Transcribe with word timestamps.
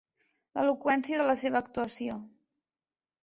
L'eloqüència 0.59 1.19
de 1.19 1.27
la 1.27 1.35
seva 1.43 1.61
actuació. 1.65 2.17